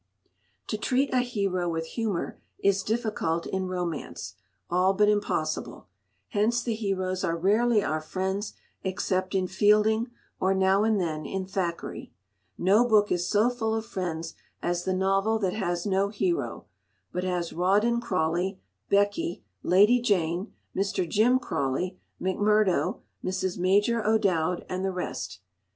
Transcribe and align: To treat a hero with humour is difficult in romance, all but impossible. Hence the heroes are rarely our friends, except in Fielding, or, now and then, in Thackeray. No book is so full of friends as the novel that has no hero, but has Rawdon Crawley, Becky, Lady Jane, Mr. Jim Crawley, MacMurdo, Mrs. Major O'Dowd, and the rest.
To 0.65 0.79
treat 0.79 1.13
a 1.13 1.19
hero 1.19 1.69
with 1.69 1.85
humour 1.85 2.39
is 2.57 2.81
difficult 2.81 3.45
in 3.45 3.67
romance, 3.67 4.33
all 4.67 4.95
but 4.95 5.07
impossible. 5.07 5.89
Hence 6.29 6.63
the 6.63 6.73
heroes 6.73 7.23
are 7.23 7.37
rarely 7.37 7.83
our 7.83 8.01
friends, 8.01 8.53
except 8.83 9.35
in 9.35 9.45
Fielding, 9.45 10.09
or, 10.39 10.55
now 10.55 10.83
and 10.83 10.99
then, 10.99 11.27
in 11.27 11.45
Thackeray. 11.45 12.11
No 12.57 12.83
book 12.83 13.11
is 13.11 13.29
so 13.29 13.47
full 13.51 13.75
of 13.75 13.85
friends 13.85 14.33
as 14.59 14.85
the 14.85 14.93
novel 14.95 15.37
that 15.37 15.53
has 15.53 15.85
no 15.85 16.09
hero, 16.09 16.65
but 17.11 17.23
has 17.23 17.53
Rawdon 17.53 18.01
Crawley, 18.01 18.59
Becky, 18.89 19.43
Lady 19.61 20.01
Jane, 20.01 20.51
Mr. 20.75 21.07
Jim 21.07 21.37
Crawley, 21.37 21.99
MacMurdo, 22.19 23.01
Mrs. 23.23 23.59
Major 23.59 24.03
O'Dowd, 24.03 24.65
and 24.67 24.83
the 24.83 24.91
rest. 24.91 25.41